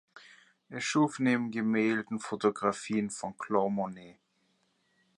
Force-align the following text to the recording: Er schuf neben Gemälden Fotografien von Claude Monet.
Er 0.69 0.81
schuf 0.81 1.19
neben 1.19 1.51
Gemälden 1.51 2.19
Fotografien 2.19 3.11
von 3.11 3.37
Claude 3.37 3.69
Monet. 3.71 4.17